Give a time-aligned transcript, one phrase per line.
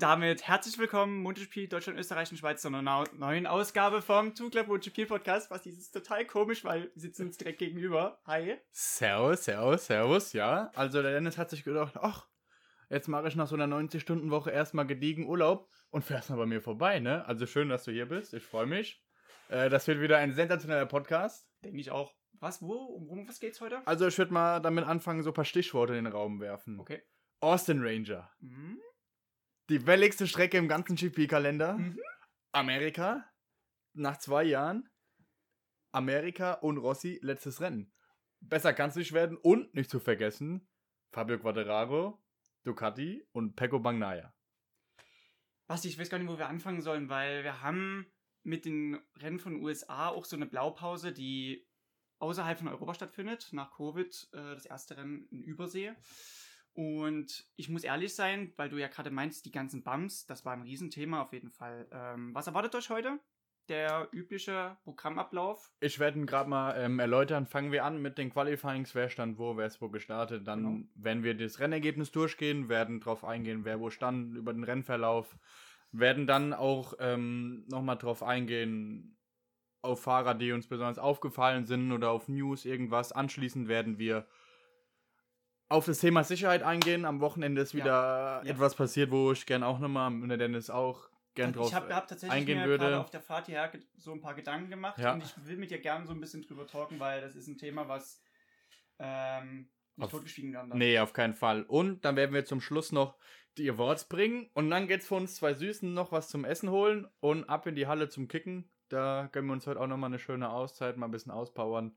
[0.00, 4.48] Und damit herzlich willkommen, MotoGP Deutschland, Österreich und Schweiz zu einer neuen Ausgabe vom Two
[4.48, 5.50] Club MotoGP Podcast.
[5.50, 8.18] Was ist total komisch, weil wir sitzen uns direkt gegenüber.
[8.24, 8.56] Hi.
[8.70, 10.70] Servus, servus, servus, ja.
[10.74, 12.26] Also der Dennis hat sich gedacht, ach,
[12.88, 16.62] jetzt mache ich nach so einer 90-Stunden-Woche erstmal gediegen Urlaub und fährst mal bei mir
[16.62, 17.26] vorbei, ne?
[17.26, 18.32] Also schön, dass du hier bist.
[18.32, 19.04] Ich freue mich.
[19.50, 21.46] Äh, das wird wieder ein sensationeller Podcast.
[21.62, 22.14] Denke ich auch.
[22.38, 23.86] Was, wo, um was geht's heute?
[23.86, 26.80] Also ich würde mal damit anfangen, so ein paar Stichworte in den Raum werfen.
[26.80, 27.02] Okay.
[27.40, 28.30] Austin Ranger.
[28.40, 28.80] Mhm.
[29.70, 31.74] Die welligste Strecke im ganzen GP-Kalender.
[31.74, 32.00] Mhm.
[32.50, 33.24] Amerika.
[33.92, 34.90] Nach zwei Jahren.
[35.92, 37.92] Amerika und Rossi letztes Rennen.
[38.40, 39.36] Besser kann es nicht werden.
[39.36, 40.68] Und nicht zu vergessen,
[41.12, 42.20] Fabio Quadraro,
[42.64, 44.34] Ducati und Pecco Bagnaia.
[45.68, 48.10] Basti, ich weiß gar nicht, wo wir anfangen sollen, weil wir haben
[48.42, 51.64] mit den Rennen von USA auch so eine Blaupause, die
[52.18, 55.94] außerhalb von Europa stattfindet, nach Covid, äh, das erste Rennen in Übersee.
[56.72, 60.52] Und ich muss ehrlich sein, weil du ja gerade meinst, die ganzen Bums, das war
[60.52, 61.88] ein Riesenthema auf jeden Fall.
[61.92, 63.18] Ähm, was erwartet euch heute?
[63.68, 65.70] Der übliche Programmablauf?
[65.80, 67.46] Ich werde ihn gerade mal ähm, erläutern.
[67.46, 68.94] Fangen wir an mit den Qualifyings.
[68.94, 70.46] Wer stand wo, wer ist wo gestartet.
[70.46, 70.88] Dann, Genau.
[70.94, 75.36] wenn wir das Rennergebnis durchgehen, werden drauf eingehen, wer wo stand, über den Rennverlauf.
[75.92, 79.16] Werden dann auch ähm, nochmal drauf eingehen,
[79.82, 83.12] auf Fahrer, die uns besonders aufgefallen sind oder auf News, irgendwas.
[83.12, 84.26] Anschließend werden wir
[85.70, 87.04] auf das Thema Sicherheit eingehen.
[87.06, 88.50] Am Wochenende ist wieder Ja.
[88.50, 91.94] etwas passiert, wo ich gern auch nochmal, und der Dennis auch gern drauf ich habe
[91.94, 92.84] hab tatsächlich eingehen mir würde.
[92.86, 95.12] gerade auf der Fahrt hierher so ein paar Gedanken gemacht Ja.
[95.14, 97.56] und ich will mit dir gerne so ein bisschen drüber talken, weil das ist ein
[97.56, 98.20] Thema, was
[98.98, 100.78] ähm, nicht Auf- totgeschwiegen werden darf.
[100.78, 101.62] Nee, auf keinen Fall.
[101.62, 103.16] Und dann werden wir zum Schluss noch
[103.58, 104.50] die Awards bringen.
[104.54, 107.74] Und dann geht's für uns zwei Süßen noch was zum Essen holen und ab in
[107.76, 108.68] die Halle zum Kicken.
[108.88, 111.96] Da gönnen wir uns heute auch nochmal eine schöne Auszeit, mal ein bisschen auspowern.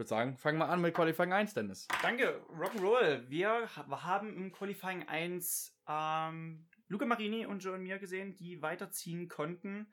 [0.00, 1.86] Ich würde sagen, fangen wir an mit Qualifying 1, Dennis.
[2.00, 3.28] Danke, Rock'n'Roll.
[3.28, 9.28] Wir ha- haben im Qualifying 1 ähm, Luca Marini und Joan Mir gesehen, die weiterziehen
[9.28, 9.92] konnten.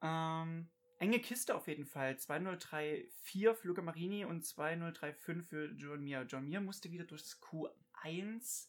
[0.00, 2.16] Ähm, enge Kiste auf jeden Fall.
[2.16, 6.22] 2034 für Luca Marini und 2035 für Joan Mir.
[6.22, 8.68] Joan Mir musste wieder durchs Q1.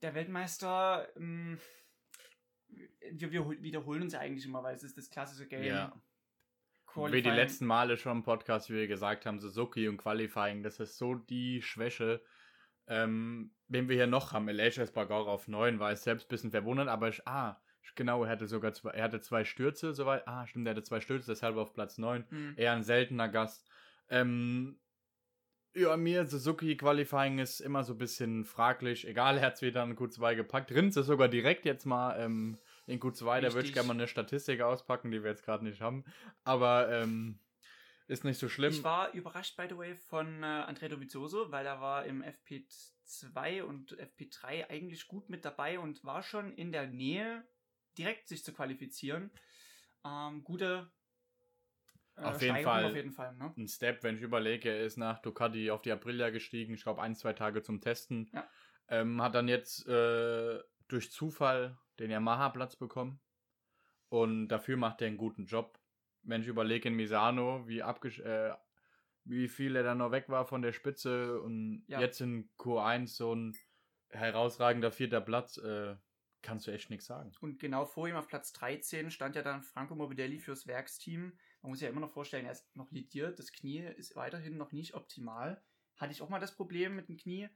[0.00, 1.60] Der Weltmeister, ähm,
[3.12, 5.64] wir, wir hol- wiederholen uns ja eigentlich immer, weil es ist das klassische Game.
[6.96, 7.34] Wie die Qualifying.
[7.34, 11.14] letzten Male schon im Podcast, wie wir gesagt haben, Suzuki und Qualifying, das ist so
[11.14, 12.22] die Schwäche.
[12.86, 16.50] Ähm, wen wir hier noch haben, Elijah Espargaro auf 9, war ich selbst ein bisschen
[16.50, 17.60] verwundert, aber ich, ah,
[17.94, 21.00] genau, er hatte sogar zwei, er hatte zwei Stürze, soweit, ah, stimmt, er hatte zwei
[21.00, 22.24] Stürze, deshalb auf Platz 9.
[22.28, 22.54] Hm.
[22.56, 23.66] eher ein seltener Gast.
[24.08, 24.78] Ähm,
[25.74, 29.08] ja, mir Suzuki Qualifying ist immer so ein bisschen fraglich.
[29.08, 30.70] Egal, er hat es wieder in Q2 gepackt.
[30.70, 33.40] Rins ist sogar direkt jetzt mal ähm, in Q2.
[33.40, 36.04] Da würde ich gerne mal eine Statistik auspacken, die wir jetzt gerade nicht haben.
[36.44, 37.38] Aber ähm,
[38.06, 38.72] ist nicht so schlimm.
[38.72, 43.62] Ich war überrascht, by the way, von äh, Andrea Dovizioso, weil er war im FP2
[43.62, 47.44] und FP3 eigentlich gut mit dabei und war schon in der Nähe,
[47.96, 49.30] direkt sich zu qualifizieren.
[50.04, 50.90] Ähm, gute
[52.16, 52.84] äh, Auf jeden Fall.
[52.84, 53.54] Auf jeden Fall ne?
[53.56, 57.02] ein Step, wenn ich überlege, er ist nach Ducati auf die Aprilia gestiegen, ich glaube
[57.02, 58.30] ein, zwei Tage zum Testen.
[58.32, 58.48] Ja.
[58.88, 63.20] Ähm, hat dann jetzt äh, durch Zufall den Yamaha-Platz bekommen.
[64.08, 65.78] Und dafür macht er einen guten Job.
[66.22, 68.54] Wenn ich überlege in Misano, wie, äh,
[69.24, 72.00] wie viel er dann noch weg war von der Spitze und Ja.
[72.00, 73.56] jetzt in Q1 so ein
[74.10, 75.96] herausragender vierter Platz, äh,
[76.42, 77.32] kannst du echt nichts sagen.
[77.40, 81.32] Und genau vor ihm auf Platz 13 stand ja dann Franco Morbidelli fürs Werksteam.
[81.62, 84.56] Man muss sich ja immer noch vorstellen, er ist noch lidiert, das Knie ist weiterhin
[84.56, 85.62] noch nicht optimal.
[85.96, 87.48] Hatte ich auch mal das Problem mit dem Knie.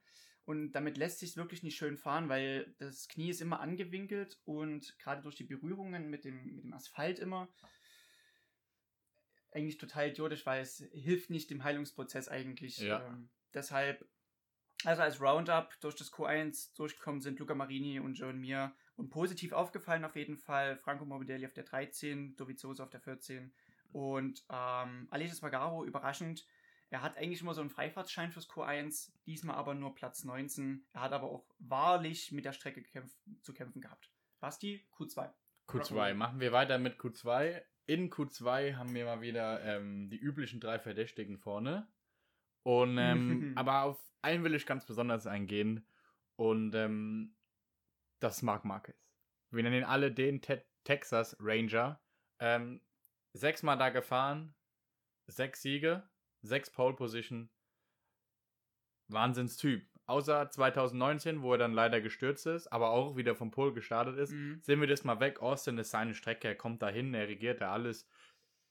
[0.49, 4.99] Und damit lässt sich wirklich nicht schön fahren, weil das Knie ist immer angewinkelt und
[4.99, 7.51] gerade durch die Berührungen mit dem, mit dem Asphalt immer
[9.53, 12.79] eigentlich total idiotisch, weil es hilft nicht dem Heilungsprozess eigentlich.
[12.79, 13.07] Ja.
[13.07, 14.09] Ähm, deshalb,
[14.85, 19.53] also als Roundup durch das Q1 durchgekommen sind Luca Marini und Joan Mir und positiv
[19.53, 23.53] aufgefallen auf jeden Fall Franco Morbidelli auf der 13, Dovizioso auf der 14
[23.93, 26.47] und ähm, Aleix Espargaro überraschend.
[26.91, 30.87] Er hat eigentlich immer so einen Freifahrtschein fürs Q1, diesmal aber nur Platz 19.
[30.93, 34.11] Er hat aber auch wahrlich mit der Strecke gekämpft, zu kämpfen gehabt.
[34.41, 35.31] Basti, Q2.
[35.69, 36.15] Q2.
[36.15, 37.61] Machen wir weiter mit Q2.
[37.87, 41.89] In Q2 haben wir mal wieder ähm, die üblichen drei Verdächtigen vorne.
[42.63, 45.87] Und ähm, aber auf einen will ich ganz besonders eingehen.
[46.37, 47.35] Und ähm,
[48.21, 48.97] das ist Marc Marquez.
[49.51, 52.01] Wir nennen ihn alle den Te Texas Ranger.
[52.39, 52.81] Ähm,
[53.35, 54.55] sechsmal da gefahren,
[55.27, 56.09] sechs Siege,
[56.43, 57.51] sechs Pole Position.
[59.09, 59.87] Wahnsinnstyp.
[60.07, 64.33] Außer 2019, wo er dann leider gestürzt ist, aber auch wieder vom Pole gestartet ist.
[64.33, 64.61] Mhm.
[64.63, 65.43] Sehen wir das mal weg.
[65.43, 68.09] Austin ist seine Strecke, er kommt dahin, er regiert da alles.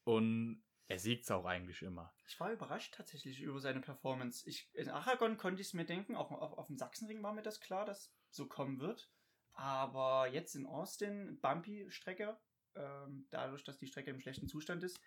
[0.03, 2.13] Und er siegt auch eigentlich immer.
[2.27, 4.49] Ich war überrascht tatsächlich über seine Performance.
[4.49, 7.43] Ich, in Aragon konnte ich es mir denken, auch auf, auf dem Sachsenring war mir
[7.43, 9.11] das klar, dass so kommen wird.
[9.53, 12.39] Aber jetzt in Austin, Bumpy-Strecke,
[12.75, 14.99] ähm, dadurch, dass die Strecke im schlechten Zustand ist,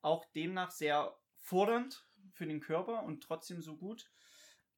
[0.00, 4.10] auch demnach sehr fordernd für den Körper und trotzdem so gut.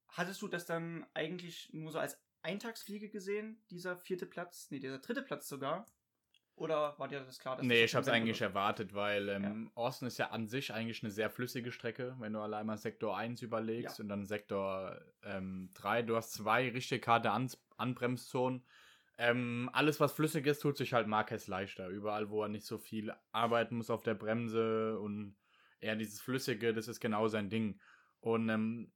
[0.09, 4.99] Hattest du das dann eigentlich nur so als Eintagsfliege gesehen, dieser vierte Platz, nee, dieser
[4.99, 5.87] dritte Platz sogar?
[6.57, 7.57] Oder war dir das klar?
[7.57, 8.51] Dass nee, ich habe es eigentlich wird?
[8.51, 9.83] erwartet, weil ähm, ja.
[9.83, 13.17] Austin ist ja an sich eigentlich eine sehr flüssige Strecke, wenn du allein mal Sektor
[13.17, 14.03] 1 überlegst ja.
[14.03, 16.03] und dann Sektor ähm, 3.
[16.03, 18.63] Du hast zwei richtig harte An Anbremszonen.
[19.17, 21.89] Ähm, alles, was flüssig ist, tut sich halt Marquez leichter.
[21.89, 25.37] Überall, wo er nicht so viel arbeiten muss auf der Bremse und
[25.81, 27.81] eher dieses Flüssige, das ist genau sein Ding.
[28.21, 28.93] Und ähm,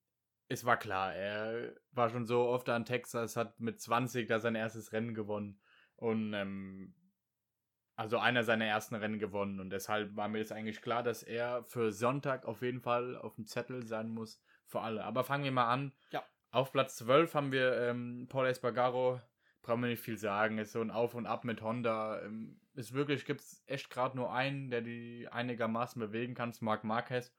[0.49, 4.55] es war klar, er war schon so oft an Texas, hat mit 20 da sein
[4.55, 5.61] erstes Rennen gewonnen.
[5.97, 6.95] Und ähm,
[7.97, 9.61] also einer seiner ersten Rennen gewonnen.
[9.61, 13.37] Und deshalb war mir jetzt eigentlich klar, dass er für Sonntag auf jeden Fall auf
[13.37, 15.05] dem Zettel sein muss für alle.
[15.05, 15.93] Aber fangen wir mal an.
[16.11, 16.25] Ja.
[16.51, 19.21] Auf Platz 12 haben wir ähm, Paul Espargaro.
[19.65, 20.59] Brauchen wir nicht viel sagen.
[20.59, 22.21] Ist so ein Auf und Ab mit Honda.
[22.23, 26.85] Ähm, ist wirklich, gibt es echt gerade nur einen, der die einigermaßen bewegen kann, Marc
[26.85, 27.35] Marquez.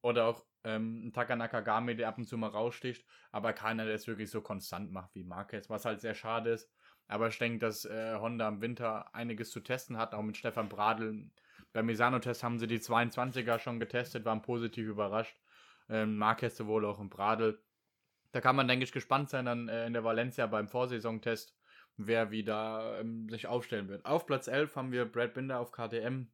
[0.00, 3.06] Oder auch ähm, Taka Nakagami, der ab und zu mal raussticht.
[3.30, 5.68] Aber keiner, der es wirklich so konstant macht wie Marquez.
[5.68, 6.70] Was halt sehr schade ist.
[7.08, 10.68] Aber ich denke, dass äh, Honda im Winter einiges zu testen hat, auch mit Stefan
[10.68, 11.30] Bradl.
[11.72, 15.38] Beim Misano-Test haben sie die 22er schon getestet, waren positiv überrascht.
[15.88, 17.62] Ähm, Marquez sowohl auch im Bradl.
[18.32, 21.56] Da kann man, denke ich, gespannt sein dann äh, in der Valencia beim Vorsaisontest,
[21.96, 24.04] wer wieder ähm, sich aufstellen wird.
[24.04, 26.28] Auf Platz 11 haben wir Brad Binder auf KTM.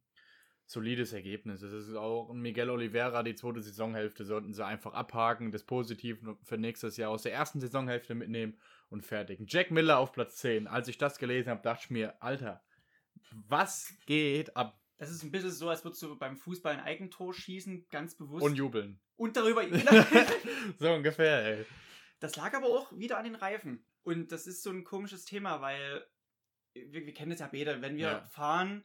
[0.65, 1.61] Solides Ergebnis.
[1.61, 6.57] Es ist auch Miguel Oliveira, die zweite Saisonhälfte sollten sie einfach abhaken, das Positiv für
[6.57, 8.57] nächstes Jahr aus der ersten Saisonhälfte mitnehmen
[8.89, 9.41] und fertig.
[9.45, 10.67] Jack Miller auf Platz 10.
[10.67, 12.63] Als ich das gelesen habe, dachte ich mir, Alter,
[13.31, 14.79] was geht ab?
[14.97, 18.45] Das ist ein bisschen so, als würdest du beim Fußball ein Eigentor schießen, ganz bewusst.
[18.45, 19.01] Und jubeln.
[19.17, 19.63] Und darüber.
[20.79, 21.65] so ungefähr, ey.
[22.19, 23.85] Das lag aber auch wieder an den Reifen.
[24.03, 26.05] Und das ist so ein komisches Thema, weil
[26.73, 27.81] wir, wir kennen es ja beide.
[27.81, 28.23] Wenn wir ja.
[28.23, 28.83] fahren,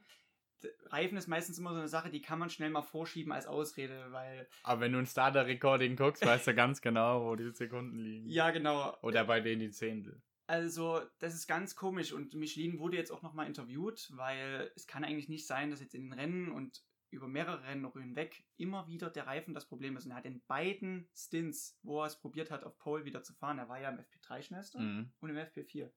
[0.87, 4.11] Reifen ist meistens immer so eine Sache, die kann man schnell mal vorschieben als Ausrede,
[4.11, 4.47] weil.
[4.63, 8.29] Aber wenn du ein Starter-Recording guckst, weißt du ganz genau, wo die Sekunden liegen.
[8.29, 8.97] Ja, genau.
[9.01, 10.21] Oder bei denen die Zehntel.
[10.47, 15.03] Also, das ist ganz komisch und Michelin wurde jetzt auch nochmal interviewt, weil es kann
[15.03, 19.09] eigentlich nicht sein, dass jetzt in den Rennen und über mehrere Rennen hinweg immer wieder
[19.09, 20.05] der Reifen das Problem ist.
[20.05, 23.33] Und er hat in beiden Stints, wo er es probiert hat, auf Pole wieder zu
[23.33, 25.11] fahren, er war ja im FP3 schnellster mhm.
[25.19, 25.91] und im FP4.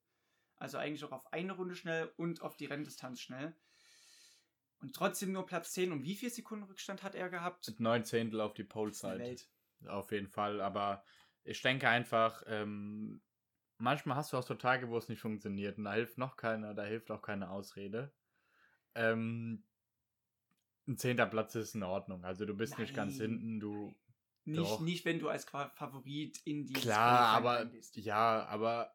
[0.57, 3.57] Also eigentlich auch auf eine Runde schnell und auf die Renndistanz schnell.
[4.81, 5.93] Und trotzdem nur Platz 10.
[5.93, 7.69] Und wie viel Sekunden Rückstand hat er gehabt?
[7.69, 9.37] Mit neun Zehntel auf die Pole-Side.
[9.87, 10.61] Auf jeden Fall.
[10.61, 11.05] Aber
[11.45, 13.23] ich denke einfach, ähm,
[13.79, 15.79] manchmal hast du auch so Tage, wo es nicht funktioniert.
[15.79, 18.13] Und da hilft noch keiner, da hilft auch keine Ausrede.
[18.95, 19.65] Ähm,
[20.89, 22.25] ein zehnter Platz ist in Ordnung.
[22.25, 22.83] Also du bist Nein.
[22.83, 23.95] nicht ganz hinten, du.
[24.45, 27.97] Nicht, nicht, wenn du als Favorit in die Klar, aber bist.
[27.97, 28.93] ja, aber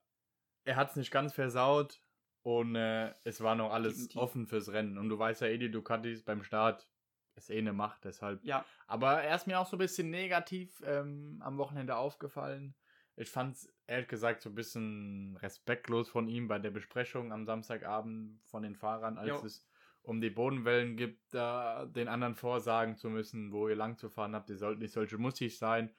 [0.66, 2.02] er hat es nicht ganz versaut.
[2.44, 4.22] Und äh, es war noch alles Definitiv.
[4.22, 4.98] offen fürs Rennen.
[4.98, 6.88] Und du weißt ja eh, die Ducatis beim Start
[7.36, 8.44] ist eh eine Macht, deshalb.
[8.44, 8.66] Ja.
[8.88, 12.74] Aber er ist mir auch so ein bisschen negativ ähm, am Wochenende aufgefallen.
[13.16, 17.46] Ich fand es ehrlich gesagt so ein bisschen respektlos von ihm bei der Besprechung am
[17.46, 19.46] Samstagabend von den Fahrern, als jo.
[19.46, 19.68] es
[20.08, 24.36] um die Bodenwellen gibt, da den anderen vorsagen zu müssen, wo ihr lang zu fahren
[24.36, 24.50] habt.
[24.50, 25.92] Ihr sollt nicht solche mussig sein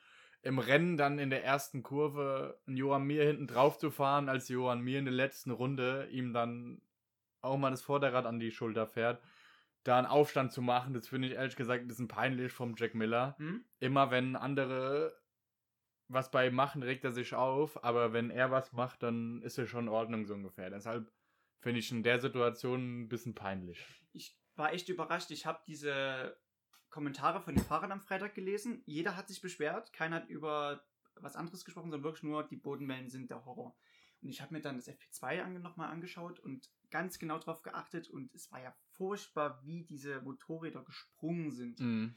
[0.42, 4.48] im Rennen dann in der ersten Kurve einen Johann Mir hinten drauf zu fahren, als
[4.48, 6.80] Johann Mir in der letzten Runde ihm dann
[7.40, 9.20] auch mal das Vorderrad an die Schulter fährt,
[9.84, 12.94] da einen Aufstand zu machen, das finde ich ehrlich gesagt ein bisschen peinlich vom Jack
[12.94, 13.34] Miller.
[13.38, 13.64] Hm?
[13.80, 15.16] Immer wenn andere
[16.10, 19.58] was bei ihm machen, regt er sich auf, aber wenn er was macht, dann ist
[19.58, 20.70] er schon in Ordnung so ungefähr.
[20.70, 21.12] Deshalb
[21.60, 23.84] finde ich in der Situation ein bisschen peinlich.
[24.12, 25.30] Ich war echt überrascht.
[25.30, 26.36] Ich habe diese
[26.90, 28.82] Kommentare von den Fahrern am Freitag gelesen.
[28.86, 30.84] Jeder hat sich beschwert, keiner hat über
[31.16, 33.76] was anderes gesprochen, sondern wirklich nur, die Bodenwellen sind der Horror.
[34.20, 38.34] Und ich habe mir dann das FP2 nochmal angeschaut und ganz genau darauf geachtet und
[38.34, 41.78] es war ja furchtbar, wie diese Motorräder gesprungen sind.
[41.78, 42.14] Mhm.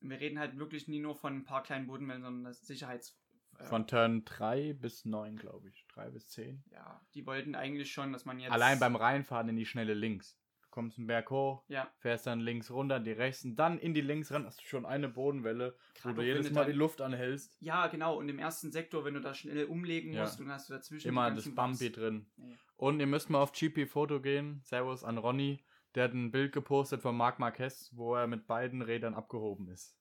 [0.00, 3.21] Und wir reden halt wirklich nie nur von ein paar kleinen Bodenwellen, sondern das Sicherheits...
[3.64, 5.86] Von Turn 3 bis 9, glaube ich.
[5.94, 6.64] 3 bis 10.
[6.70, 8.52] Ja, die wollten eigentlich schon, dass man jetzt...
[8.52, 10.38] Allein beim Reinfahren in die schnelle Links
[10.72, 11.88] kommst einen Berg hoch, ja.
[11.98, 14.84] fährst dann links runter, die rechts und dann in die links ran, hast du schon
[14.84, 17.56] eine Bodenwelle, Gerade wo du jedes Mal die Luft anhältst.
[17.60, 18.18] Ja, genau.
[18.18, 20.44] Und im ersten Sektor, wenn du da schnell umlegen musst, ja.
[20.44, 21.92] dann hast du dazwischen immer das Bumpy Bumps.
[21.92, 22.26] drin.
[22.36, 22.58] Nee.
[22.76, 24.60] Und ihr müsst mal auf GP Foto gehen.
[24.64, 25.62] Servus an Ronny.
[25.94, 29.94] Der hat ein Bild gepostet von Marc Marquez, wo er mit beiden Rädern abgehoben ist.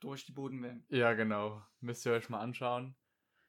[0.00, 0.84] Durch die Bodenwellen.
[0.88, 1.62] Ja, genau.
[1.80, 2.94] Müsst ihr euch mal anschauen.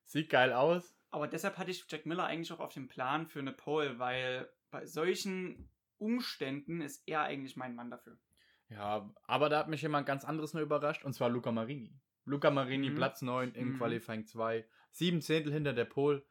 [0.06, 0.96] Sieht geil aus.
[1.12, 4.50] Aber deshalb hatte ich Jack Miller eigentlich auch auf dem Plan für eine Pole, weil
[4.72, 8.18] bei solchen Umständen ist er eigentlich mein Mann dafür.
[8.70, 12.00] Ja, aber da hat mich jemand ganz anderes nur überrascht, und zwar Luca Marini.
[12.26, 12.96] Luca Marini, mhm.
[12.96, 13.78] Platz 9 in mhm.
[13.78, 16.24] Qualifying 2, sieben Zehntel hinter der Pole.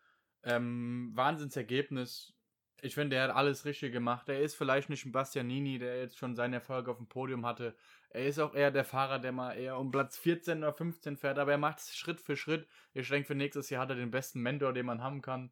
[0.44, 2.37] Ähm, Wahnsinnsergebnis.
[2.80, 4.28] Ich finde, er hat alles richtig gemacht.
[4.28, 7.74] Er ist vielleicht nicht ein Bastianini, der jetzt schon seinen Erfolg auf dem Podium hatte.
[8.10, 11.38] Er ist auch eher der Fahrer, der mal eher um Platz 14 oder 15 fährt,
[11.38, 12.66] aber er macht es Schritt für Schritt.
[12.94, 15.50] Ich denke, für nächstes Jahr hat er den besten Mentor, den man haben kann.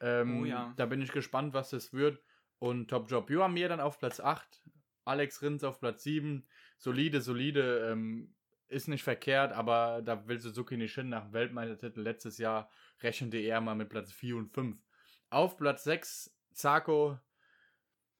[0.00, 0.72] Ähm, Oh ja.
[0.76, 2.22] Da bin ich gespannt, was das wird.
[2.58, 4.62] Und Top Job Joa mir dann auf Platz 8,
[5.04, 6.46] Alex Rins auf Platz 7.
[6.78, 8.34] Solide, solide, ähm,
[8.68, 12.70] ist nicht verkehrt, aber da will Suzuki nicht hin nach dem Weltmeistertitel letztes Jahr
[13.02, 14.76] rechnete er mal mit Platz 4 und 5.
[15.30, 17.18] Auf Platz 6 Zarko.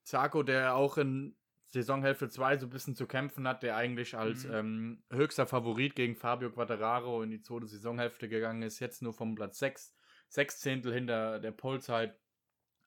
[0.05, 1.37] Zarko, der auch in
[1.73, 4.55] Saisonhälfte 2 so ein bisschen zu kämpfen hat, der eigentlich als Mhm.
[4.55, 9.35] ähm, höchster Favorit gegen Fabio Quattararo in die zweite Saisonhälfte gegangen ist, jetzt nur vom
[9.37, 9.95] Platz 6,
[10.29, 12.19] sechs Zehntel hinter der Polezeit.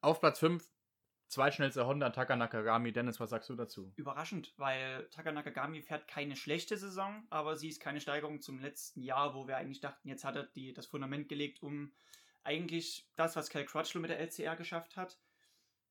[0.01, 0.69] Auf Platz 5,
[1.29, 2.91] zweitschnellster Honda, Taka Nakagami.
[2.91, 3.93] Dennis, was sagst du dazu?
[3.95, 9.01] Überraschend, weil Taka Nakagami fährt keine schlechte Saison, aber sie ist keine Steigerung zum letzten
[9.01, 11.93] Jahr, wo wir eigentlich dachten, jetzt hat er die, das Fundament gelegt, um
[12.43, 15.17] eigentlich das, was Cal Crutchlow mit der LCR geschafft hat.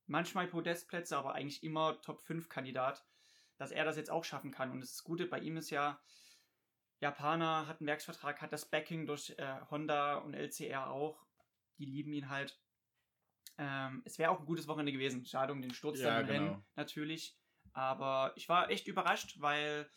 [0.06, 3.04] Manchmal Podestplätze, aber eigentlich immer Top-5-Kandidat,
[3.56, 4.70] dass er das jetzt auch schaffen kann.
[4.70, 6.00] Und das Gute bei ihm ist ja,
[7.00, 11.26] Japaner hat einen Werksvertrag, hat das Backing durch äh, Honda und LCR auch.
[11.78, 12.60] Die lieben ihn halt.
[13.58, 15.24] Ähm, es wäre auch ein gutes Wochenende gewesen.
[15.24, 16.44] Schade um den Sturz Ja, im genau.
[16.44, 17.36] Rennen, natürlich.
[17.72, 19.90] Aber ich war echt überrascht, weil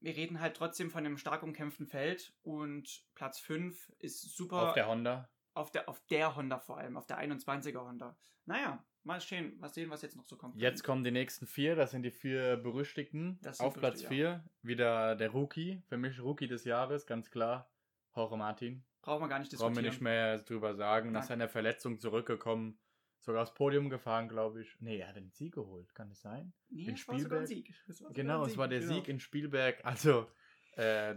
[0.00, 4.74] wir reden halt trotzdem von einem stark umkämpften Feld und Platz 5 ist super Auf
[4.74, 5.30] der Honda.
[5.54, 8.16] Auf der, auf der Honda vor allem, auf der 21er Honda.
[8.46, 10.56] Naja, mal sehen, mal sehen, was jetzt noch so kommt.
[10.56, 13.38] Jetzt kommen die nächsten vier, das sind die vier berüchtigten.
[13.42, 17.70] Das Auf Platz vier wieder der Rookie, für mich Rookie des Jahres, ganz klar.
[18.14, 18.84] Jorge Martin.
[19.00, 19.92] Brauchen wir gar nicht Brauchen wir diskutieren.
[19.92, 21.12] nicht mehr drüber sagen.
[21.12, 21.28] Nach Nein.
[21.28, 22.78] seiner Verletzung zurückgekommen,
[23.18, 24.76] sogar aufs Podium gefahren, glaube ich.
[24.80, 26.52] Nee, er hat den Sieg geholt, kann es sein?
[26.68, 27.66] Nee, in es war sogar ein Spielberg.
[27.66, 27.74] Sieg.
[27.88, 28.94] Es Genau, es war der genau.
[28.94, 29.84] Sieg in Spielberg.
[29.84, 30.28] Also,
[30.76, 31.16] äh,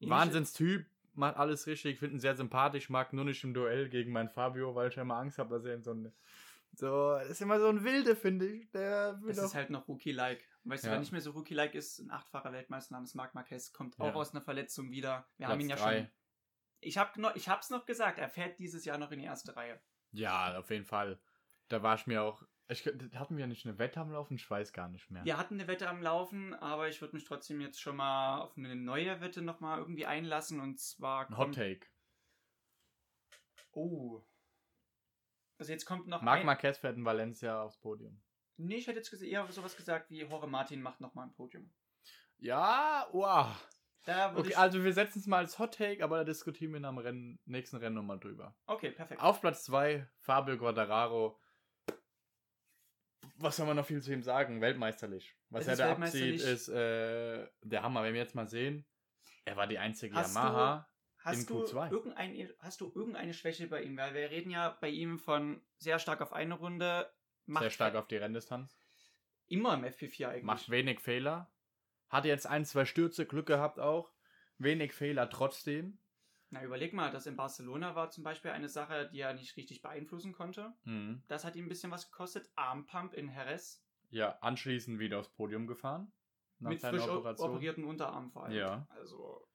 [0.00, 4.28] Wahnsinnstyp, macht alles richtig, finde ihn sehr sympathisch, mag nur nicht im Duell gegen meinen
[4.30, 6.12] Fabio, weil ich immer Angst habe, dass er in so eine.
[6.72, 8.70] So, das ist immer so ein Wilde, finde ich.
[8.70, 9.44] Der will doch.
[9.44, 10.44] ist halt noch Rookie-like.
[10.64, 10.92] Weißt du, Ja.
[10.94, 14.14] wer nicht mehr so Rookie-like ist, ein achtfacher Weltmeister namens Marc Marquez, kommt auch Ja.
[14.14, 15.26] aus einer Verletzung wieder.
[15.38, 15.98] Wir Platz haben ihn ja drei.
[16.00, 16.10] schon.
[16.80, 19.56] Ich habe noch, ich hab's noch gesagt, er fährt dieses Jahr noch in die erste
[19.56, 19.80] Reihe.
[20.12, 21.18] Ja, auf jeden Fall.
[21.68, 22.42] Da war ich mir auch.
[22.68, 24.34] Ich, hatten wir nicht eine Wette am Laufen?
[24.34, 25.24] Ich weiß gar nicht mehr.
[25.24, 28.56] Wir hatten eine Wette am Laufen, aber ich würde mich trotzdem jetzt schon mal auf
[28.56, 31.28] eine neue Wette nochmal irgendwie einlassen und zwar.
[31.28, 31.86] Ein Hot Take.
[33.72, 34.24] Oh.
[35.58, 36.22] Also jetzt kommt noch.
[36.22, 38.20] Marc ein- Marquez fährt in Valencia aufs Podium.
[38.56, 41.70] Nee, ich hätte jetzt eher sowas gesagt wie Jorge Martin macht nochmal ein Podium.
[42.38, 43.54] Ja, wow.
[44.08, 44.58] Okay, ich.
[44.58, 47.76] also wir setzen es mal als Hot Take, aber da diskutieren wir am Rennen, nächsten
[47.76, 48.54] Rennen nochmal drüber.
[48.66, 49.20] Okay, perfekt.
[49.20, 51.38] Auf Platz 2 Fabio Quattararo.
[53.38, 54.60] Was soll man noch viel zu ihm sagen?
[54.60, 55.34] Weltmeisterlich.
[55.50, 58.02] Was Es er da abzieht, ist äh, der Hammer.
[58.02, 58.86] Wenn wir jetzt mal sehen,
[59.44, 60.88] er war die einzige Hast du- Yamaha.
[61.18, 61.90] Hast in du, Q2.
[61.90, 63.96] irgendein, hast du irgendeine Schwäche bei ihm?
[63.96, 67.10] Weil wir reden ja bei ihm von sehr stark auf eine Runde.
[67.46, 68.78] Macht Sehr stark auf die Renndistanz.
[69.48, 70.42] Immer im FP4 eigentlich.
[70.44, 71.50] Macht wenig Fehler.
[72.08, 74.12] Hatte jetzt ein, zwei Stürze, Glück gehabt auch.
[74.58, 75.98] Wenig Fehler trotzdem.
[76.50, 79.82] Na, überleg mal, das in Barcelona war zum Beispiel eine Sache, die er nicht richtig
[79.82, 80.72] beeinflussen konnte.
[80.84, 81.22] Mhm.
[81.26, 82.48] Das hat ihm ein bisschen was gekostet.
[82.54, 83.82] Armpump in Jerez.
[84.10, 86.12] Ja, anschließend wieder aufs Podium gefahren.
[86.60, 87.50] Nach mit seiner frisch Operation.
[87.50, 88.54] operierten Unterarm vor allem.
[88.56, 88.86] Ja.
[88.90, 89.46] Also,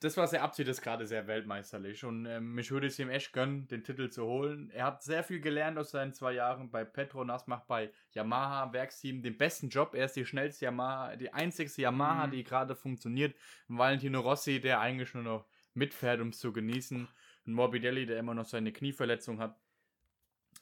[0.00, 2.04] das, was er abzieht, ist gerade sehr weltmeisterlich.
[2.04, 4.70] Und ähm, mich würde es ihm echt gönnen, den Titel zu holen.
[4.70, 9.22] Er hat sehr viel gelernt aus seinen zwei Jahren bei Petronas, macht bei Yamaha Werksteam
[9.22, 9.94] den besten Job.
[9.94, 12.30] Er ist die schnellste Yamaha, die einzigste Yamaha, Mhm.
[12.32, 13.34] die gerade funktioniert.
[13.68, 15.46] Und Valentino Rossi, der eigentlich nur noch
[15.78, 17.08] mitfährt, um es zu genießen.
[17.46, 19.58] Und Morbidelli, der immer noch seine Knieverletzung hat.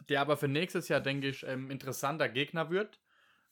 [0.08, 3.00] Der aber für nächstes Jahr, denke ich, ähm, interessanter Gegner wird.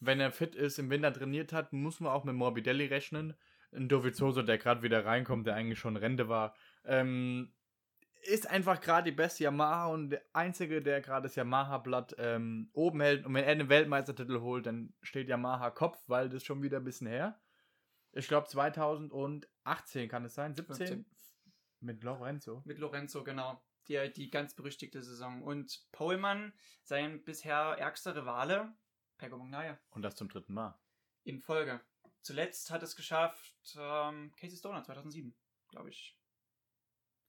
[0.00, 3.34] Wenn er fit ist, im Winter trainiert hat, muss man auch mit Morbidelli rechnen
[3.74, 6.54] ein Dovizioso, der gerade wieder reinkommt, der eigentlich schon Rente war,
[6.84, 7.52] ähm,
[8.22, 13.02] ist einfach gerade die beste Yamaha und der einzige, der gerade das Yamaha-Blatt ähm, oben
[13.02, 13.26] hält.
[13.26, 16.84] Und wenn er den Weltmeistertitel holt, dann steht Yamaha Kopf, weil das schon wieder ein
[16.84, 17.38] bisschen her.
[18.12, 21.06] Ich glaube 2018 kann es sein, 17 15.
[21.84, 22.62] mit Lorenzo.
[22.64, 23.62] mit Lorenzo, genau.
[23.88, 25.42] Die, die ganz berüchtigte Saison.
[25.42, 26.52] Und Pohlmann,
[26.84, 28.74] sein bisher ärgster Rivale,
[29.18, 30.78] Pego Magnaya, Und das zum dritten Mal.
[31.24, 31.80] in Folge.
[32.22, 35.34] Zuletzt hat es geschafft ähm, Casey Stoner 2007,
[35.68, 36.16] glaube ich.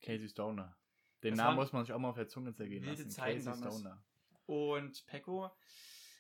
[0.01, 0.77] Casey Stoner.
[1.24, 3.12] Den Das Namen muss man sich auch mal auf der Zunge zergehen wilde lassen.
[3.12, 3.62] Zeiten Casey.
[3.71, 4.01] Stoner.
[4.45, 5.51] Und Pecco,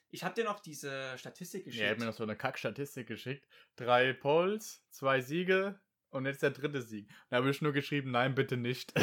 [0.09, 1.79] ich habe dir noch diese Statistik geschickt.
[1.81, 3.47] Ja, er hat mir noch so eine Kack-Statistik geschickt.
[3.75, 5.79] Drei Polls, zwei Siege
[6.15, 7.09] und jetzt der dritte Sieg.
[7.29, 8.93] Da habe ich nur geschrieben, nein, bitte nicht.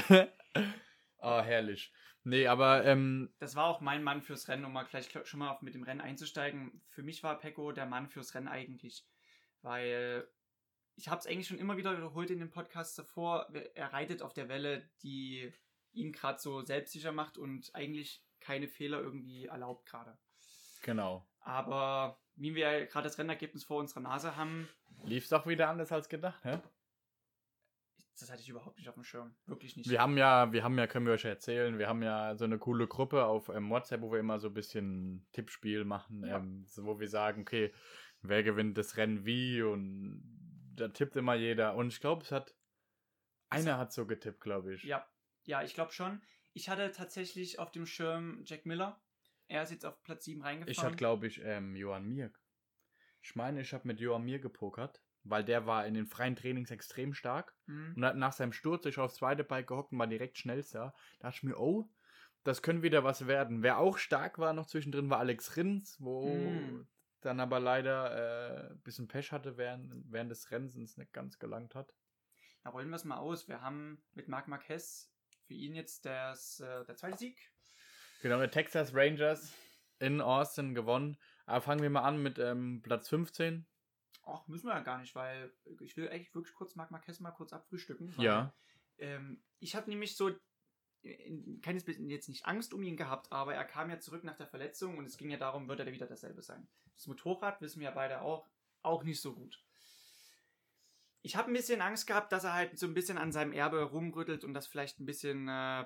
[1.18, 1.92] oh, herrlich.
[2.24, 5.58] Nee, aber ähm, das war auch mein Mann fürs Rennen, um mal gleich schon mal
[5.60, 6.80] mit dem Rennen einzusteigen.
[6.88, 9.04] Für mich war Pecco der Mann fürs Rennen eigentlich,
[9.60, 10.26] weil
[10.94, 13.52] ich habe es eigentlich schon immer wieder wiederholt in dem Podcast davor.
[13.74, 15.52] Er reitet auf der Welle, die
[15.92, 20.16] ihn gerade so selbstsicher macht und eigentlich keine Fehler irgendwie erlaubt gerade.
[20.82, 21.26] Genau.
[21.40, 24.68] Aber wie wir gerade das Rennergebnis vor unserer Nase haben,
[25.04, 26.58] Lief es doch wieder anders als gedacht, hä?
[28.22, 29.34] Das hatte ich überhaupt nicht auf dem Schirm.
[29.46, 29.90] Wirklich nicht.
[29.90, 32.58] Wir haben ja, wir haben ja, können wir euch erzählen, wir haben ja so eine
[32.58, 36.38] coole Gruppe auf ähm, WhatsApp, wo wir immer so ein bisschen Tippspiel machen, Ja.
[36.38, 37.72] ähm, so, wo wir sagen, okay,
[38.22, 40.22] wer gewinnt das Rennen wie und
[40.74, 41.74] da tippt immer jeder.
[41.74, 42.54] Und ich glaube, es hat,
[43.50, 44.84] einer hat so getippt, glaube ich.
[44.84, 45.06] Ja,
[45.44, 46.22] ja, ich glaube schon.
[46.54, 49.02] Ich hatte tatsächlich auf dem Schirm Jack Miller.
[49.48, 50.70] Er ist jetzt auf Platz 7 reingefahren.
[50.72, 52.32] Ich hatte, glaube ich, ähm, Johann Mir.
[53.20, 56.70] Ich meine, ich habe mit Johann Mir gepokert, weil der war in den freien Trainings
[56.70, 57.54] extrem stark.
[57.66, 57.94] Mhm.
[57.96, 60.94] Und hat nach seinem Sturz sich aufs zweite Bike gehockt und war direkt schnellster.
[61.20, 61.88] Da dachte ich mir, oh,
[62.44, 63.62] das könnte wieder was werden.
[63.62, 66.86] Wer auch stark war noch zwischendrin, war Alex Rins, wo Mm.
[67.20, 71.74] dann aber leider äh, ein bisschen Pech hatte während, während des Rennens nicht ganz gelangt
[71.74, 71.94] hat.
[72.64, 73.48] Da rollen wir es mal aus.
[73.48, 75.12] Wir haben mit Marc Marquez
[75.46, 77.50] für ihn jetzt das, äh, der zweite Sieg.
[78.22, 79.52] Genau, der Texas Rangers
[79.98, 81.16] in Austin gewonnen.
[81.46, 83.66] Aber fangen wir mal an mit ähm, Platz 15.
[84.24, 87.32] Ach, müssen wir ja gar nicht, weil ich will eigentlich wirklich kurz Marc Marquez mal
[87.32, 88.16] kurz abfrühstücken.
[88.16, 88.54] Weil, Ja.
[88.98, 90.30] Ähm, ich habe nämlich so
[91.62, 94.46] keines bisschen jetzt nicht Angst um ihn gehabt, aber er kam ja zurück nach der
[94.46, 96.68] Verletzung und es ging ja darum, wird er wieder dasselbe sein.
[96.94, 98.48] Das Motorrad wissen wir ja beide auch,
[98.82, 99.60] auch nicht so gut.
[101.22, 103.82] Ich habe ein bisschen Angst gehabt, dass er halt so ein bisschen an seinem Erbe
[103.82, 105.84] rumrüttelt und das vielleicht ein bisschen äh,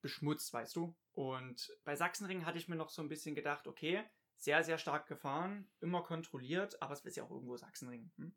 [0.00, 0.96] beschmutzt, weißt du.
[1.12, 4.04] Und bei Sachsenring hatte ich mir noch so ein bisschen gedacht, okay,
[4.38, 8.10] sehr, sehr stark gefahren, immer kontrolliert, aber es ist ja auch irgendwo Sachsenring.
[8.16, 8.34] Hm?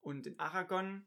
[0.00, 1.06] Und in Aragon,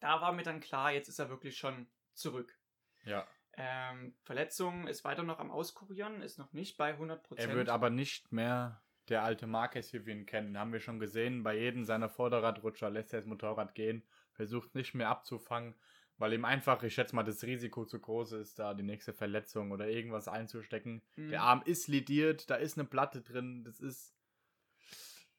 [0.00, 2.58] da war mir dann klar, jetzt ist er wirklich schon zurück.
[3.04, 3.26] Ja.
[3.54, 7.36] Ähm, Verletzung ist weiter noch am Auskurieren, ist noch nicht bei 100%.
[7.36, 10.58] Er wird aber nicht mehr der alte Marquez, wie wir ihn kennen.
[10.58, 11.42] Haben wir schon gesehen.
[11.42, 15.74] Bei jedem seiner Vorderradrutscher lässt er das Motorrad gehen, versucht nicht mehr abzufangen,
[16.22, 19.72] weil ihm einfach, ich schätze mal, das Risiko zu groß ist, da die nächste Verletzung
[19.72, 21.02] oder irgendwas einzustecken.
[21.16, 21.30] Mhm.
[21.30, 23.64] Der Arm ist lidiert, da ist eine Platte drin.
[23.64, 24.14] Das ist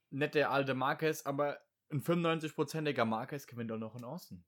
[0.10, 4.44] nicht der alte Marquez, aber ein 95%iger Marquez gewinnt auch noch in Außen.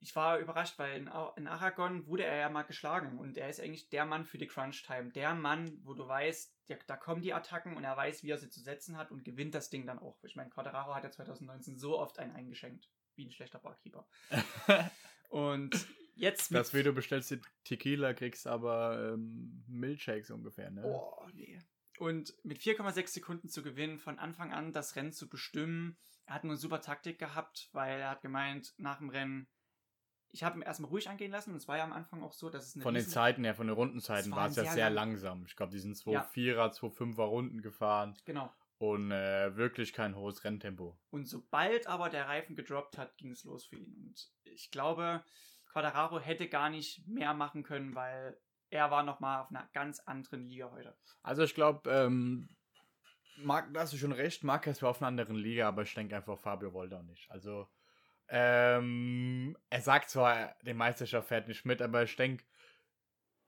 [0.00, 3.90] Ich war überrascht, weil in, Aragon wurde er ja mal geschlagen und er ist eigentlich
[3.90, 5.10] der Mann für die Crunch-Time.
[5.10, 8.38] Der Mann, wo du weißt, der, da kommen die Attacken und er weiß, wie er
[8.38, 10.24] sie zu setzen hat und gewinnt das Ding dann auch.
[10.24, 14.06] Ich meine, Quadraro hat ja 2019 so oft einen eingeschenkt, wie ein schlechter Barkeeper.
[15.28, 20.82] Und jetzt Das wie du bestellst die Tequila, kriegst aber ähm, Milkshakes ungefähr, ne?
[20.84, 21.58] Oh, nee.
[21.98, 25.96] Und mit 4,6 Sekunden zu gewinnen, von Anfang an das Rennen zu bestimmen.
[26.26, 29.48] Er hat eine super Taktik gehabt, weil er hat gemeint, nach dem Rennen,
[30.30, 32.50] ich habe ihn erstmal ruhig angehen lassen und es war ja am Anfang auch so,
[32.50, 34.90] dass es eine Von den Zeiten her, von den Rundenzeiten war es ja sehr sehr
[34.90, 35.44] lang- langsam.
[35.46, 36.20] Ich glaube, die sind Ja.
[36.22, 38.52] 2-4er, 2-5er Runden gefahren Genau.
[38.78, 40.98] Und äh, wirklich kein hohes Renntempo.
[41.10, 43.94] Und sobald aber der Reifen gedroppt hat, ging es los für ihn.
[43.96, 45.24] Und ich glaube,
[45.72, 48.38] Quadraro hätte gar nicht mehr machen können, weil
[48.70, 50.96] er war nochmal auf einer ganz anderen Liga heute.
[51.22, 52.48] Also ich glaube, ähm,
[53.38, 56.16] Marc, da hast du schon recht, Marquez war auf einer anderen Liga, aber ich denke
[56.16, 57.30] einfach, Fabio wollte auch nicht.
[57.30, 57.68] Also,
[58.28, 62.44] ähm, er sagt zwar, die Meisterschaft fährt nicht mit, aber ich denke,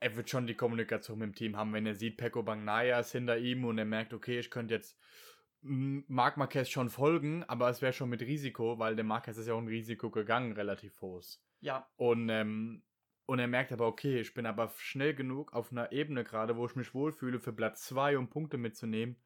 [0.00, 3.12] er wird schon die Kommunikation mit dem Team haben, wenn er sieht, Pecco Bagnaia ist
[3.12, 4.98] hinter ihm und er merkt, okay, ich könnte jetzt
[5.62, 9.48] mm, Marc Marquez schon folgen, aber es wäre schon mit Risiko, weil der Marquez ist
[9.48, 11.44] ja auch ein Risiko gegangen, relativ hohes.
[11.61, 12.82] Ja, Und, ähm,
[13.26, 16.66] und er merkt aber, okay, ich bin aber schnell genug auf einer Ebene gerade, wo
[16.66, 19.16] ich mich wohlfühle, für Platz 2, um Punkte mitzunehmen,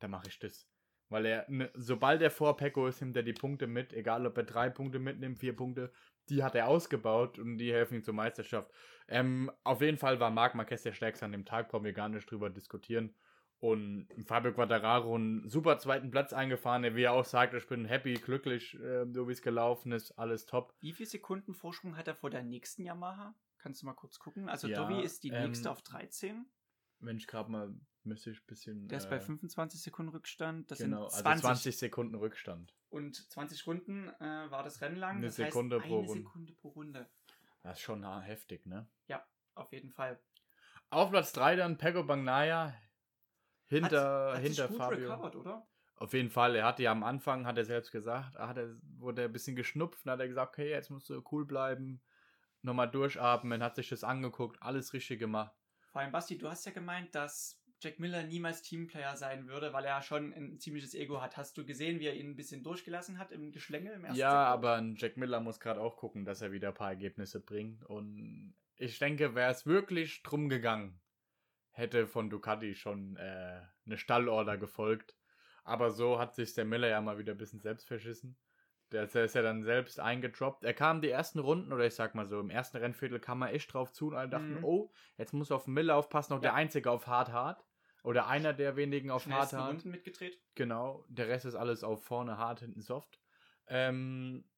[0.00, 0.68] da mache ich das.
[1.08, 4.36] Weil er, ne, sobald er vor Pecco ist, nimmt er die Punkte mit, egal ob
[4.36, 5.92] er drei Punkte mitnimmt, vier Punkte,
[6.28, 8.72] die hat er ausgebaut und die helfen ihm zur Meisterschaft.
[9.08, 12.08] Ähm, auf jeden Fall war Marc Marquez der Stärkste an dem Tag, brauchen wir gar
[12.08, 13.14] nicht drüber diskutieren.
[13.58, 17.86] Und Fabio Quattararo einen super zweiten Platz eingefahren, der wie er auch sagt, ich bin
[17.86, 20.74] happy, glücklich, äh, so wie es gelaufen ist, alles top.
[20.80, 23.34] Wie viele Sekunden Vorsprung hat er vor der nächsten Yamaha?
[23.58, 24.48] Kannst du mal kurz gucken?
[24.48, 26.46] Also Ja, Dovi ist die ähm, nächste auf 13.
[27.00, 28.88] Wenn ich gerade mal müsste ich ein bisschen.
[28.88, 30.70] Der ist bei 25 Sekunden Rückstand.
[30.70, 31.26] Das genau, sind 20.
[31.26, 32.74] also 20 Sekunden Rückstand.
[32.88, 35.16] Und 20 Runden äh, war das Rennen lang.
[35.16, 36.22] Eine das Sekunde heißt, pro eine Runde.
[36.22, 37.10] Sekunde pro Runde.
[37.62, 38.88] Das ist schon heftig, ne?
[39.56, 40.20] Auf jeden Fall.
[40.90, 42.74] Auf Platz 3 dann Pego Bagnaya.
[43.64, 44.98] Hinter, hat, hat hinter gut Fabio.
[44.98, 45.66] recovered, oder?
[45.96, 49.22] Auf jeden Fall, er hatte ja am Anfang, hat er selbst gesagt, hat er, wurde
[49.22, 52.02] er ein bisschen geschnupft, dann hat er gesagt, okay, jetzt musst du cool bleiben,
[52.60, 55.56] nochmal durchatmen, hat sich das angeguckt, alles richtig gemacht.
[55.96, 59.86] Vor allem, Basti, du hast ja gemeint, dass Jack Miller niemals Teamplayer sein würde, weil
[59.86, 61.38] er schon ein ziemliches Ego hat.
[61.38, 64.28] Hast du gesehen, wie er ihn ein bisschen durchgelassen hat im Geschlängel im ersten Ja,
[64.28, 64.46] Sektor?
[64.46, 67.82] aber ein Jack Miller muss gerade auch gucken, dass er wieder ein paar Ergebnisse bringt.
[67.82, 71.00] Und ich denke, wäre es wirklich drum gegangen,
[71.70, 75.16] hätte von Ducati schon äh, eine Stallorder gefolgt.
[75.64, 78.36] Aber so hat sich der Miller ja mal wieder ein bisschen selbst verschissen.
[78.92, 80.62] Der ist ja dann selbst eingedroppt.
[80.64, 83.52] Er kam die ersten Runden, oder ich sag mal so, im ersten Rennviertel kam er
[83.52, 84.64] echt drauf zu und alle dachten, Mhm.
[84.64, 86.50] oh, jetzt muss er auf Miller aufpassen, noch Ja.
[86.50, 87.64] der Einzige auf Hard Hard.
[88.04, 89.70] Oder einer der wenigen auf Hard Hard.
[89.74, 90.40] Runden mitgedreht.
[90.54, 93.20] Genau, der Rest ist alles auf vorne hart, hinten soft.
[93.66, 94.48] Ähm,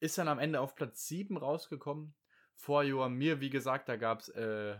[0.00, 2.14] ist dann am Ende auf Platz 7 rausgekommen.
[2.54, 4.76] Vor Johann Mir, wie gesagt, da gab's äh,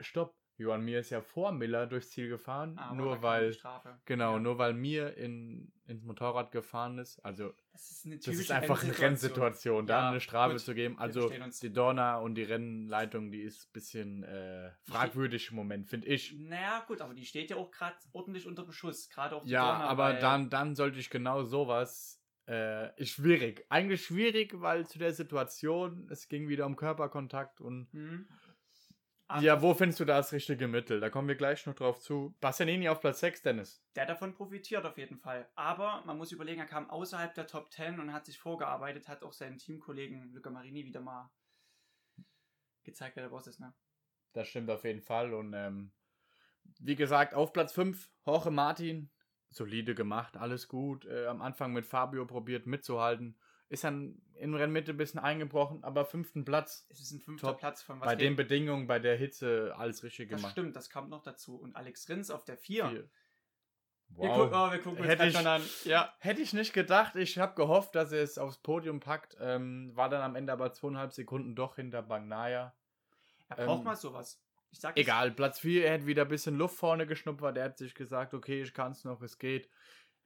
[0.00, 0.34] Stopp.
[0.58, 3.56] Johann Mir ist ja vor Miller durchs Ziel gefahren, Aber da nur weil
[4.04, 4.40] genau, Ja.
[4.40, 7.18] nur weil Mir in, ins Motorrad gefahren ist.
[7.24, 10.74] Also Das ist eine das ist einfach eine Rennsituation, da Ja, eine Strafe gut, zu
[10.74, 10.98] geben.
[10.98, 11.30] Also
[11.62, 16.34] die Dorna und die Rennleitung, die ist ein bisschen äh, fragwürdig im Moment, finde ich.
[16.38, 19.08] Naja, gut, aber die steht ja auch gerade ordentlich unter Beschuss.
[19.10, 22.22] Gerade auch die Ja, Dorna, aber dann, dann sollte ich genau sowas.
[22.48, 23.66] Äh, ist schwierig.
[23.70, 27.88] Eigentlich schwierig, weil zu der Situation, es ging wieder um Körperkontakt und.
[29.28, 29.42] Hm.
[29.42, 31.00] Ja, wo findest du da das richtige Mittel?
[31.00, 32.36] Da kommen wir gleich noch drauf zu.
[32.40, 33.82] Bastianini auf Platz 6, Dennis.
[33.96, 35.48] Der davon profitiert auf jeden Fall.
[35.56, 39.24] Aber man muss überlegen, er kam außerhalb der Top 10 und hat sich vorgearbeitet, hat
[39.24, 41.30] auch seinen Teamkollegen Luca Marini wieder mal
[42.84, 43.74] gezeigt, wer der Boss ist, ne?
[44.32, 45.34] Das stimmt auf jeden Fall.
[45.34, 45.92] Und ähm,
[46.78, 49.10] wie gesagt, auf Platz 5, Jorge Martin.
[49.48, 51.06] Solide gemacht, alles gut.
[51.06, 53.38] Äh, am Anfang mit Fabio probiert mitzuhalten.
[53.68, 56.86] Ist dann in Rennmitte ein bisschen eingebrochen, aber fünften Platz.
[56.90, 57.58] Es ist ein fünfter Top.
[57.58, 60.52] Platz von was Bei reden- den Bedingungen, bei der Hitze, alles richtig Das gemacht.
[60.52, 61.56] stimmt, das kommt noch dazu.
[61.56, 62.88] Und Alex Rins auf der 4.
[62.88, 63.10] Vier.
[64.08, 64.36] Wir, Wow.
[64.36, 65.62] gucken, oh, wir gucken uns Hätte ich- schon an.
[65.84, 66.14] Ja.
[66.20, 67.16] Hätte ich nicht gedacht.
[67.16, 69.36] Ich habe gehofft, dass er es aufs Podium packt.
[69.40, 72.72] Ähm, war dann am Ende aber zweieinhalb Sekunden doch hinter Bagnaya.
[73.48, 74.40] Er braucht Ähm, mal sowas.
[74.70, 77.56] Ich sag Egal, Platz 4, er hat wieder ein bisschen Luft vorne geschnuppert.
[77.56, 79.68] Er hat sich gesagt, okay, ich kann es noch, es geht.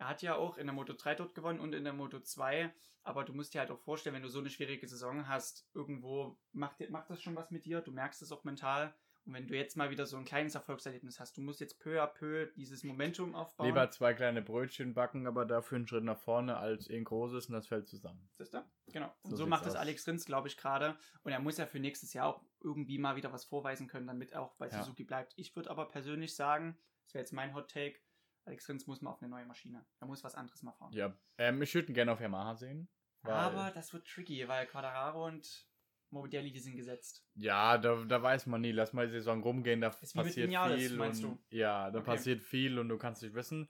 [0.01, 2.73] Er hat ja auch in der Moto 3 dort gewonnen und in der Moto 2.
[3.03, 6.39] Aber du musst dir halt auch vorstellen, wenn du so eine schwierige Saison hast, irgendwo
[6.53, 7.83] macht, macht das schon was mit dir.
[7.83, 8.95] Du merkst es auch mental.
[9.27, 12.03] Und wenn du jetzt mal wieder so ein kleines Erfolgserlebnis hast, du musst jetzt peu
[12.03, 13.67] à peu dieses Momentum aufbauen.
[13.67, 17.53] Lieber zwei kleine Brötchen backen, aber dafür einen Schritt nach vorne als ein großes und
[17.53, 18.27] das fällt zusammen.
[18.39, 18.65] Siehst du?
[18.87, 19.15] Genau.
[19.23, 19.81] Und So macht das aus.
[19.81, 20.97] Alex Rins, glaube ich, gerade.
[21.25, 24.33] Und er muss ja für nächstes Jahr auch irgendwie mal wieder was vorweisen können, damit
[24.33, 24.83] er auch bei Ja.
[24.83, 25.35] Suzuki bleibt.
[25.37, 27.99] Ich würde aber persönlich sagen, das wäre jetzt mein Hot Take,
[28.44, 29.85] Alex Rins muss mal auf eine neue Maschine.
[30.00, 30.92] Er muss was anderes mal fahren.
[30.92, 32.88] Ja, ähm, ich würde ihn gerne auf Yamaha sehen.
[33.22, 35.66] Aber das wird tricky, weil Quadraro und
[36.11, 37.24] Morbidelli, die sind gesetzt.
[37.35, 38.72] ja, da, da weiß man nie.
[38.72, 40.96] Lass mal die Saison rumgehen, da Ist passiert Vinales, viel.
[40.96, 41.57] meinst und, du?
[41.57, 42.07] Ja, da Okay.
[42.07, 43.68] passiert viel und du kannst nicht wissen.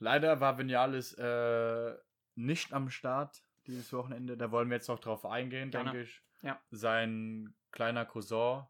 [0.00, 1.94] Leider war Vinales äh,
[2.34, 4.36] nicht am Start dieses Wochenende.
[4.36, 5.90] Da wollen wir jetzt noch drauf eingehen, Gerne.
[5.92, 6.22] denke ich.
[6.42, 6.60] Ja.
[6.70, 8.64] Sein kleiner Cousin,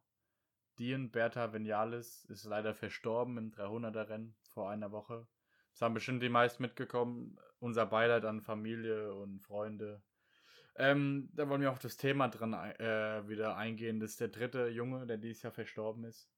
[0.79, 5.27] Dean Bertha Vinales, ist leider verstorben im 300er-Rennen vor einer Woche.
[5.73, 7.39] Das haben bestimmt die meisten mitgekommen.
[7.59, 10.03] Unser Beileid an Familie und Freunde.
[10.77, 14.01] Ähm, da wollen wir auf das Thema dran äh, wieder eingehen.
[14.01, 16.31] Das ist der dritte Junge, der dieses Jahr verstorben ist.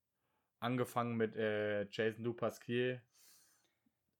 [0.59, 3.03] Angefangen mit äh, Jason Dupasquier,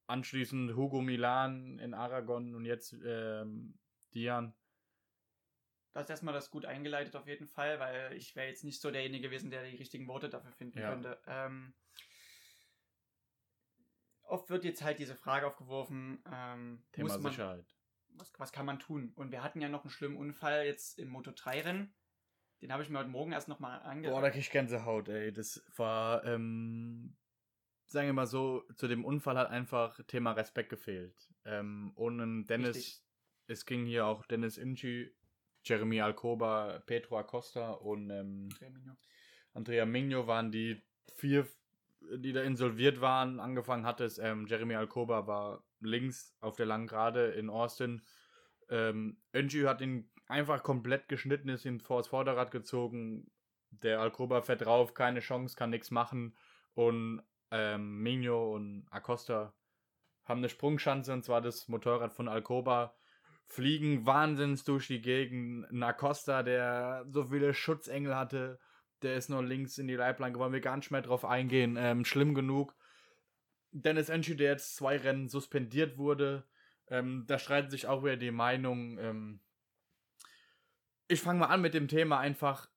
[0.07, 3.79] anschließend Hugo Milan in Aragon und jetzt ähm,
[4.13, 4.53] Dian.
[5.93, 8.91] Du hast erstmal das gut eingeleitet auf jeden Fall, weil ich wäre jetzt nicht so
[8.91, 10.91] derjenige gewesen, der die richtigen Worte dafür finden Ja.
[10.91, 11.19] könnte.
[11.25, 11.73] Ähm,
[14.27, 17.65] oft wird jetzt halt diese Frage aufgeworfen, ähm, Thema muss man, Sicherheit.
[18.15, 19.11] was, was kann man tun?
[19.15, 21.93] Und wir hatten ja noch einen schlimmen Unfall jetzt im Moto 3 Rennen.
[22.61, 25.31] Den habe ich mir heute Morgen erst nochmal Boah, da krieg ich Gänsehaut, ey.
[25.31, 27.15] Das war, ähm,
[27.85, 31.15] sagen wir mal so, zu dem Unfall hat einfach Thema Respekt gefehlt.
[31.45, 33.03] Ähm, ohne Dennis, Richtig.
[33.47, 35.15] es ging hier auch Dennis Inci,
[35.63, 38.49] Jeremy Alcoba, Pedro Acosta und ähm,
[39.53, 40.81] Andrea Migno waren die
[41.15, 41.47] vier,
[42.01, 43.39] die da insolviert waren.
[43.39, 48.01] Angefangen hat es, ähm, Jeremy Alcoba war links auf der langen Gerade in Austin.
[48.69, 53.31] Ähm, Enji hat ihn einfach komplett geschnitten, ist ihm vor das Vorderrad gezogen.
[53.69, 56.35] Der Alcoba fährt drauf, keine Chance, kann nichts machen.
[56.73, 59.53] Und ähm, Migno und Acosta
[60.25, 62.93] haben eine Sprungschanze, und zwar das Motorrad von Alcoba.
[63.45, 65.69] Fliegen wahnsinns durch die Gegend.
[65.71, 68.59] Ein Acosta, der so viele Schutzengel hatte,
[69.01, 71.77] der ist noch links in die Leitplanke, wollen wir gar nicht mehr drauf eingehen.
[71.79, 72.75] Ähm, schlimm genug.
[73.71, 76.45] Dennis Enchi, der jetzt zwei Rennen suspendiert wurde,
[76.89, 78.97] ähm, da streiten sich auch wieder die Meinungen.
[78.97, 79.39] Ähm,
[81.07, 82.69] ich fange mal an mit dem Thema einfach.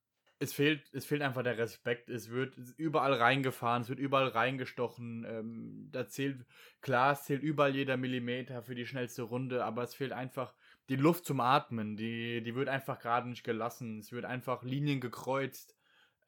[0.43, 2.09] Es fehlt, es fehlt einfach der Respekt.
[2.09, 5.27] Es wird überall reingefahren, es wird überall reingestochen.
[5.29, 6.47] Ähm, da zählt,
[6.81, 10.55] klar, es zählt überall jeder Millimeter für die schnellste Runde, aber es fehlt einfach
[10.89, 11.97] die Luft zum Atmen.
[11.97, 13.99] Die, die wird einfach gerade nicht gelassen.
[13.99, 15.77] Es wird einfach Linien gekreuzt.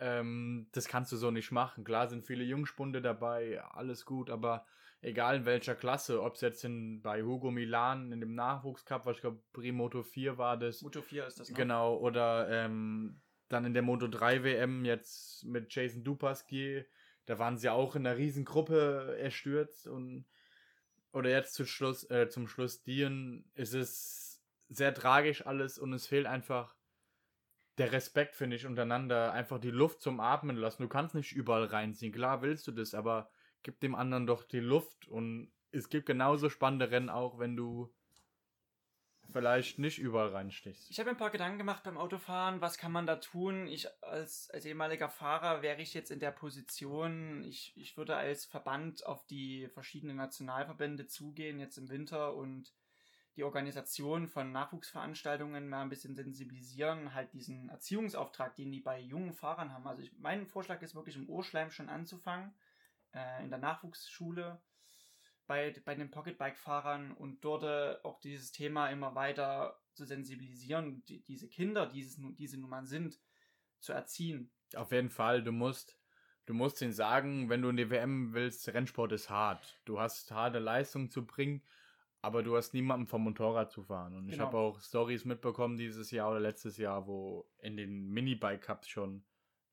[0.02, 1.84] Ähm, das kannst du so nicht machen.
[1.84, 4.66] Klar sind viele Jungspunde dabei, alles gut, aber
[5.00, 9.16] egal in welcher Klasse, ob es jetzt in, bei Hugo Milan in dem Nachwuchscup, was
[9.16, 11.56] ich glaube Primoto 4 war das, Moto 4 ist das noch.
[11.56, 16.84] genau, oder ähm, dann in der Moto 3 WM jetzt mit Jason Dupasquier,
[17.26, 20.26] da waren sie auch in einer riesen Gruppe erstürzt und
[21.12, 26.08] oder jetzt zu Schluss, äh, zum Schluss dienen, ist es sehr tragisch alles und es
[26.08, 26.74] fehlt einfach
[27.78, 29.32] der Respekt, finde ich, untereinander.
[29.32, 30.82] Einfach die Luft zum Atmen lassen.
[30.82, 32.12] Du kannst nicht überall reinziehen.
[32.12, 33.30] Klar willst du das, aber
[33.62, 37.92] gib dem anderen doch die Luft und es gibt genauso spannende Rennen auch, wenn du
[39.30, 40.90] vielleicht nicht überall reinstichst.
[40.90, 43.66] Ich habe ein paar Gedanken gemacht beim Autofahren, was kann man da tun?
[43.66, 48.44] Ich als, als ehemaliger Fahrer wäre ich jetzt in der Position, ich, ich würde als
[48.44, 52.74] Verband auf die verschiedenen Nationalverbände zugehen, jetzt im Winter und
[53.36, 59.32] die Organisation von Nachwuchsveranstaltungen mal ein bisschen sensibilisieren, halt diesen Erziehungsauftrag, den die bei jungen
[59.32, 59.86] Fahrern haben.
[59.86, 62.54] Also ich, mein Vorschlag ist wirklich im Urschleim schon anzufangen,
[63.14, 64.60] äh, in der Nachwuchsschule
[65.46, 71.22] bei, bei den Pocketbike-Fahrern und dort äh, auch dieses Thema immer weiter zu sensibilisieren, die,
[71.24, 73.18] diese Kinder, die dieses, diese Nummern sind,
[73.80, 74.50] zu erziehen.
[74.74, 75.98] Auf jeden Fall, du musst,
[76.46, 79.80] du musst ihnen sagen, wenn du in die WM willst, Rennsport ist hart.
[79.84, 81.62] Du hast harte Leistung zu bringen,
[82.22, 84.14] aber du hast niemanden vom Motorrad zu fahren.
[84.14, 84.34] Und genau.
[84.34, 89.24] ich habe auch Stories mitbekommen dieses Jahr oder letztes Jahr, wo in den Minibike-Cups schon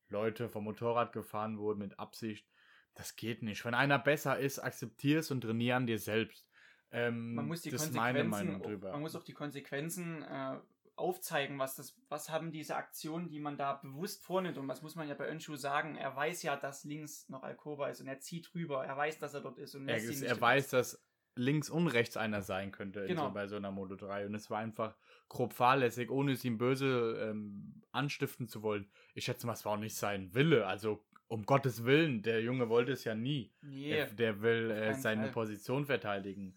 [0.08, 2.46] Leute vom Motorrad gefahren wurden mit Absicht
[2.94, 3.64] das geht nicht.
[3.64, 6.48] Wenn einer besser ist, akzeptier es und trainier an dir selbst.
[6.92, 8.92] Ähm, man muss die das Konsequenzen, drüber.
[8.92, 10.58] Man muss auch die Konsequenzen äh,
[10.96, 14.96] aufzeigen, was das, was haben diese Aktionen, die man da bewusst vornimmt und was muss
[14.96, 18.20] man ja bei Önschu sagen, er weiß ja, dass links noch Alcoba ist und er
[18.20, 21.00] zieht rüber, er weiß, dass er dort ist und er, ist, er weiß, dass
[21.40, 23.28] links und rechts einer sein könnte genau.
[23.28, 24.96] so, bei so einer Moto 3 und es war einfach
[25.28, 28.90] grob fahrlässig, ohne es ihm böse ähm, anstiften zu wollen.
[29.14, 32.68] Ich schätze mal, es war auch nicht sein Wille, also um Gottes Willen, der Junge
[32.68, 33.52] wollte es ja nie.
[33.62, 35.32] Nee, der, der will äh, seine Fall.
[35.32, 36.56] Position verteidigen.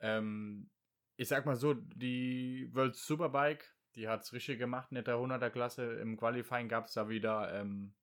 [0.00, 0.70] Ähm,
[1.16, 5.50] ich sag mal so, die World Superbike, die hat es richtig gemacht in der 100er
[5.50, 5.94] Klasse.
[5.94, 7.94] Im Qualifying gab es da wieder ein ähm,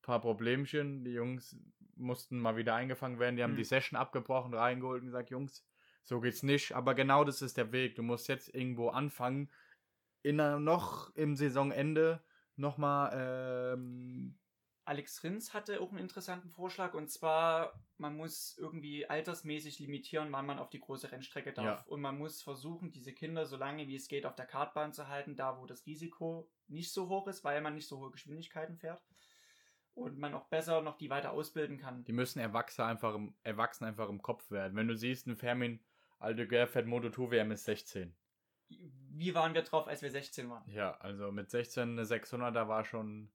[0.00, 1.04] paar Problemchen.
[1.04, 1.56] Die Jungs
[1.96, 3.36] mussten mal wieder eingefangen werden.
[3.36, 3.58] Die haben hm.
[3.58, 5.64] die Session abgebrochen, reingeholt und gesagt, Jungs,
[6.02, 6.72] so geht's nicht.
[6.72, 7.96] Aber genau das ist der Weg.
[7.96, 9.50] Du musst jetzt irgendwo anfangen,
[10.22, 12.22] in einer, noch im Saisonende
[12.56, 14.38] nochmal ähm,
[14.84, 20.46] Alex Rins hatte auch einen interessanten Vorschlag und zwar, man muss irgendwie altersmäßig limitieren, wann
[20.46, 21.64] man auf die große Rennstrecke darf.
[21.64, 21.84] Ja.
[21.86, 25.06] Und man muss versuchen, diese Kinder so lange wie es geht auf der Kartbahn zu
[25.06, 28.76] halten, da wo das Risiko nicht so hoch ist, weil man nicht so hohe Geschwindigkeiten
[28.76, 29.00] fährt.
[29.94, 32.04] Und man auch besser noch die weiter ausbilden kann.
[32.04, 34.74] Die müssen Erwachsene einfach im, Erwachsene einfach im Kopf werden.
[34.74, 35.80] Wenn du siehst, ein Fermin
[36.18, 38.14] Aldeguer fährt Moto 2 WM ist 16.
[38.68, 40.70] Wie waren wir drauf, als wir 16 waren?
[40.70, 43.30] Ja, also mit 16 eine 600er war schon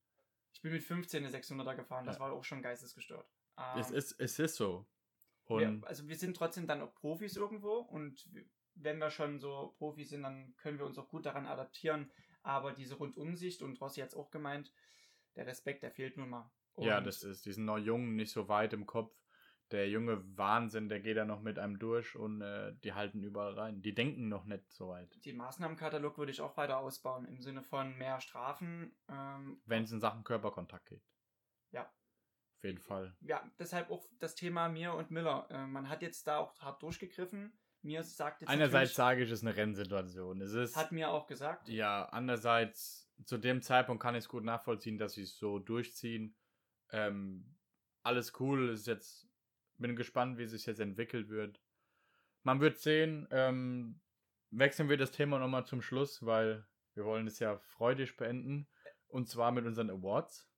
[0.57, 2.21] ich bin mit 15 eine 600er gefahren, das ja.
[2.21, 3.29] war auch schon geistesgestört.
[3.59, 4.87] Ähm, es, ist, es ist so.
[5.47, 8.27] Wir, also wir sind trotzdem dann auch Profis irgendwo und
[8.73, 12.11] wenn wir schon so Profis sind, dann können wir uns auch gut daran adaptieren.
[12.41, 14.73] Aber diese Rundumsicht und Rossi hat es auch gemeint,
[15.37, 16.51] der Respekt, der fehlt nun mal.
[16.73, 19.11] Und ja, das ist, die sind noch jung, nicht so weit im Kopf
[19.71, 23.53] der junge Wahnsinn, der geht da noch mit einem durch und äh, die halten überall
[23.53, 23.81] rein.
[23.81, 25.13] Die denken noch nicht so weit.
[25.25, 28.95] Den Maßnahmenkatalog würde ich auch weiter ausbauen, im Sinne von mehr Strafen.
[29.09, 31.03] Ähm, Wenn es in Sachen Körperkontakt geht.
[31.71, 31.81] Ja.
[31.81, 33.15] Auf jeden Fall.
[33.21, 35.47] Ja, deshalb auch das Thema Mir und Miller.
[35.49, 37.57] Äh, man hat jetzt da auch hart durchgegriffen.
[37.81, 38.49] Mir sagt jetzt.
[38.49, 40.41] Einerseits sage ich, es ist eine Rennsituation.
[40.41, 41.69] Es ist, hat mir auch gesagt.
[41.69, 46.35] Ja, andererseits, zu dem Zeitpunkt kann ich es gut nachvollziehen, dass sie es so durchziehen.
[46.91, 47.55] Ähm,
[48.03, 49.27] alles cool, ist jetzt
[49.77, 51.61] bin gespannt, wie sich jetzt entwickelt wird.
[52.43, 53.27] Man wird sehen.
[53.31, 54.01] Ähm,
[54.51, 58.67] wechseln wir das Thema nochmal zum Schluss, weil wir wollen es ja freudig beenden.
[59.07, 60.49] Und zwar mit unseren Awards.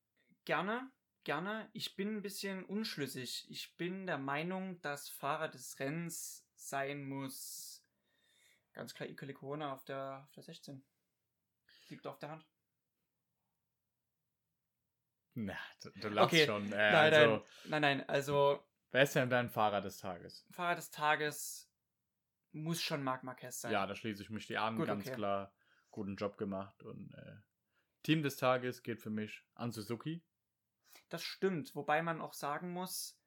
[0.45, 0.89] Gerne,
[1.23, 1.69] gerne.
[1.73, 3.45] Ich bin ein bisschen unschlüssig.
[3.49, 7.83] Ich bin der Meinung, dass Fahrer des Rennens sein muss.
[8.73, 10.83] Ganz klar, Ike Corona auf der, auf der 16.
[11.89, 12.45] Liegt auf der Hand.
[15.33, 16.45] Na, du, du lachst okay.
[16.45, 16.71] schon.
[16.71, 20.45] Äh, nein, also, nein, nein, nein, also Wer ist denn dein Fahrer des Tages?
[20.51, 21.71] Fahrer des Tages
[22.51, 23.71] muss schon Marc Marquez sein.
[23.71, 25.15] Ja, da schließe ich mich die an, Gut, ganz okay.
[25.15, 25.53] klar.
[25.91, 26.81] Guten Job gemacht.
[26.83, 27.35] Und äh,
[28.03, 30.23] Team des Tages geht für mich an Suzuki.
[31.09, 33.18] Das stimmt, wobei man auch sagen muss,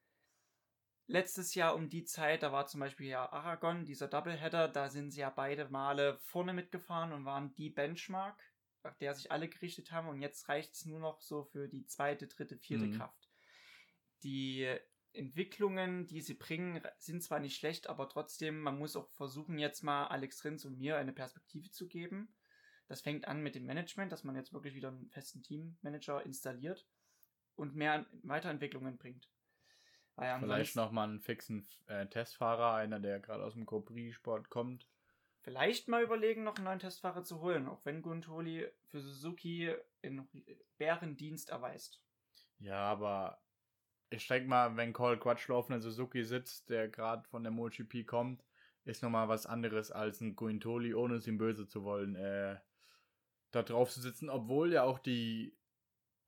[1.12, 5.10] letztes Jahr um die Zeit, da war zum Beispiel ja Aragon, dieser Doubleheader, da sind
[5.10, 8.42] sie ja beide Male vorne mitgefahren und waren die Benchmark,
[8.82, 10.08] auf der sich alle gerichtet haben.
[10.08, 12.96] Und jetzt reicht es nur noch so für die zweite, dritte, vierte mhm.
[12.96, 13.28] Kraft.
[14.22, 14.66] Die
[15.12, 19.82] Entwicklungen, die sie bringen, sind zwar nicht schlecht, aber trotzdem, man muss auch versuchen, jetzt
[19.82, 22.34] mal Alex Rins und mir eine Perspektive zu geben.
[22.88, 26.88] Das fängt an mit dem Management, dass man jetzt wirklich wieder einen festen Teammanager installiert
[27.54, 29.28] und mehr Weiterentwicklungen bringt.
[30.20, 34.86] Ja Vielleicht nochmal einen fixen äh, Testfahrer, einer, der gerade aus dem Copri-Sport kommt.
[35.42, 40.28] Vielleicht mal überlegen, noch einen neuen Testfahrer zu holen, auch wenn Guntoli für Suzuki in
[40.78, 42.00] Bärendienst erweist.
[42.60, 43.42] Ja, aber
[44.10, 48.06] ich denke mal, wenn Cole Quatschlo auf einer Suzuki sitzt, der gerade von der MotoGP
[48.06, 48.44] kommt,
[48.84, 52.58] ist nochmal was anderes als ein Guintoli, ohne es ihm böse zu wollen, äh,
[53.50, 55.56] da drauf zu sitzen, obwohl ja auch die,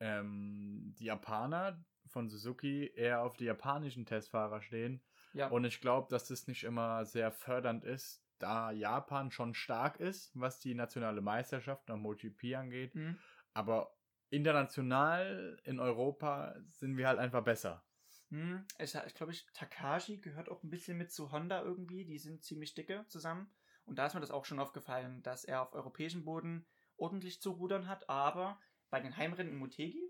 [0.00, 5.02] ähm, die Japaner von Suzuki eher auf die japanischen Testfahrer stehen.
[5.34, 5.48] Ja.
[5.48, 10.30] Und ich glaube, dass das nicht immer sehr fördernd ist, da Japan schon stark ist,
[10.34, 12.94] was die nationale Meisterschaft nach MotoGP angeht.
[12.94, 13.18] Mhm.
[13.52, 13.96] Aber
[14.30, 17.84] international in Europa sind wir halt einfach besser.
[18.30, 22.04] Hm, ich, ich glaube, ich, Takashi gehört auch ein bisschen mit zu Honda irgendwie.
[22.04, 23.52] Die sind ziemlich dicke zusammen.
[23.86, 26.64] Und da ist mir das auch schon aufgefallen, dass er auf europäischem Boden
[26.96, 28.08] ordentlich zu rudern hat.
[28.08, 30.03] Aber bei den Heimrennen in Motegi,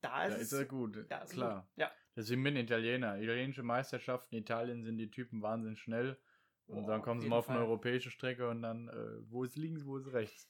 [0.00, 1.62] da ist, Da ist er gut, da ist klar.
[1.62, 1.70] Gut.
[1.76, 1.90] Ja.
[2.16, 3.18] Deswegen bin ich Italiener.
[3.18, 6.18] Italienische Meisterschaften in Italien sind die Typen wahnsinnig schnell.
[6.66, 7.66] Und Oh, dann kommen sie mal auf eine Fall.
[7.66, 10.48] europäische Strecke und dann, äh, wo ist links, wo ist rechts.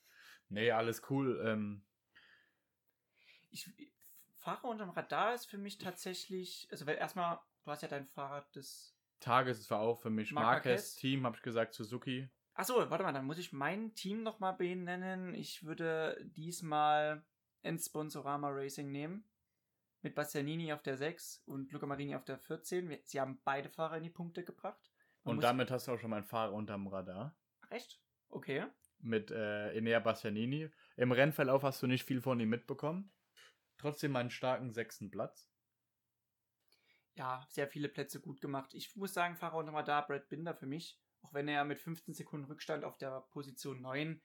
[0.48, 1.40] Nee, alles cool.
[1.44, 1.82] Ähm,
[3.50, 3.68] Ich,
[4.36, 8.54] Fahrer unterm Radar ist für mich tatsächlich, also weil erstmal, du hast ja dein Fahrrad
[8.54, 8.96] des.
[9.20, 10.96] Tages war auch für mich Marquez, Marquez.
[10.96, 12.30] Team, habe ich gesagt, Suzuki.
[12.54, 15.34] Achso, warte mal, dann muss ich mein Team nochmal benennen.
[15.34, 17.22] Ich würde diesmal
[17.78, 19.24] Sponsorama Racing nehmen.
[20.02, 22.88] Mit Bastianini auf der 6 und Luca Marini auf der 14.
[22.88, 24.90] Wir- Sie haben beide Fahrer in die Punkte gebracht.
[25.24, 27.36] Man Und damit hast du auch schon meinen Fahrer unterm Radar.
[27.68, 28.00] Echt?
[28.30, 28.66] Okay.
[28.98, 30.70] Mit äh, Enea Bastianini.
[30.96, 33.12] Im Rennverlauf hast du nicht viel von ihm mitbekommen.
[33.78, 35.50] Trotzdem einen starken sechsten Platz.
[37.14, 38.72] Ja, sehr viele Plätze gut gemacht.
[38.72, 40.98] Ich muss sagen, Fahrer unterm Radar, Brad Binder für mich.
[41.22, 44.22] Auch wenn er mit 15 Sekunden Rückstand auf der Position 9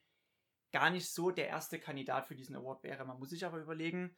[0.71, 3.03] gar nicht so der erste Kandidat für diesen Award wäre.
[3.05, 4.15] Man muss sich aber überlegen,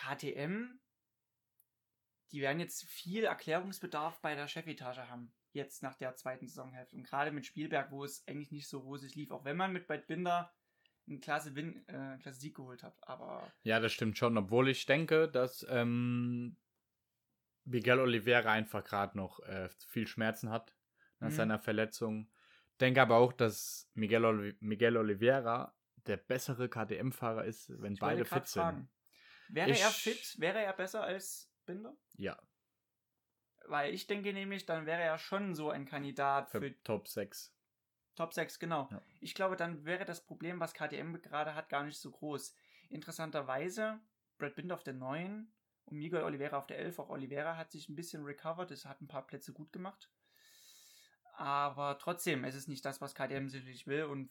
[0.00, 0.78] KTM,
[2.32, 5.32] die werden jetzt viel Erklärungsbedarf bei der Chefetage haben.
[5.52, 6.96] Jetzt nach der zweiten Saisonhälfte.
[6.96, 9.32] Und gerade mit Spielberg, wo es eigentlich nicht so rosig lief.
[9.32, 10.54] Auch wenn man mit Brad Binder
[11.08, 12.96] einen klasse, Win äh, klasse Sieg geholt hat.
[13.02, 14.38] Aber Ja, das stimmt schon.
[14.38, 16.56] Obwohl ich denke, dass ähm,
[17.64, 20.76] Miguel Oliveira einfach gerade noch äh, viel Schmerzen hat
[21.18, 21.34] nach Mhm.
[21.34, 22.30] seiner Verletzung.
[22.80, 25.74] Denke aber auch, dass Miguel, Oli Miguel Oliveira
[26.06, 28.62] der bessere KTM-Fahrer ist, wenn ich beide fit sind.
[28.62, 28.90] fragen,
[29.52, 30.36] Wäre Ich- er fit?
[30.38, 31.94] Wäre er besser als Binder?
[32.16, 32.38] Ja,
[33.66, 37.54] Weil ich denke nämlich, dann wäre er schon so ein Kandidat für, für Top 6.
[38.16, 38.88] Top 6, genau.
[38.90, 39.00] Ja.
[39.20, 42.54] Ich glaube, dann wäre das Problem, was KTM gerade hat, gar nicht so groß.
[42.88, 44.00] Interessanterweise,
[44.38, 45.52] Brad Binder auf der 9
[45.84, 46.98] und Miguel Oliveira auf der 11.
[46.98, 50.10] Auch Oliveira hat sich ein bisschen recovered, es hat ein paar Plätze gut gemacht.
[51.34, 54.04] Aber trotzdem, es ist nicht das, was KTM sicherlich will.
[54.04, 54.30] Und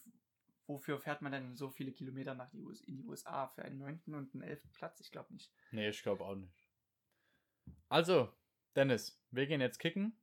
[0.70, 3.48] wofür fährt man denn so viele Kilometer nach die US in die USA?
[3.48, 4.02] Für einen 9.
[4.14, 4.72] und einen 11.
[4.74, 5.02] Platz?
[5.02, 5.52] Ich glaube nicht.
[5.72, 6.54] Nee, ich glaube auch nicht.
[7.90, 8.32] Also,
[8.76, 10.16] Dennis, wir gehen jetzt kicken.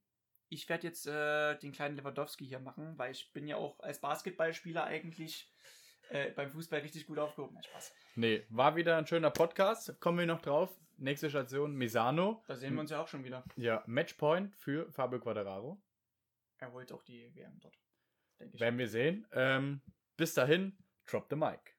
[0.48, 4.00] Ich werde jetzt äh, den kleinen Lewandowski hier machen, weil ich bin ja auch als
[4.00, 5.52] Basketballspieler eigentlich
[6.10, 7.54] äh, beim Fußball richtig gut aufgehoben.
[7.54, 7.92] Nein, Spaß.
[8.14, 10.00] Nee, war wieder ein schöner Podcast.
[10.00, 10.78] Kommen wir noch drauf.
[10.98, 12.44] Nächste Station, Misano.
[12.46, 13.44] Da sehen wir uns ja auch schon wieder.
[13.56, 15.82] Ja, Matchpoint für Fabio Quadraro.
[16.58, 17.76] Er holt auch die WM dort.
[18.38, 18.60] Denke ich.
[18.60, 19.26] Werden wir sehen.
[19.32, 19.82] Ähm,
[20.16, 20.72] bis dahin,
[21.06, 21.76] drop the mic.